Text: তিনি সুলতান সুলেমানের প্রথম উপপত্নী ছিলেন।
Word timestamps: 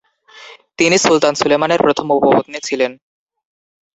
তিনি 0.79 0.97
সুলতান 0.97 1.33
সুলেমানের 1.35 1.83
প্রথম 1.85 2.07
উপপত্নী 2.11 2.59
ছিলেন। 2.67 2.91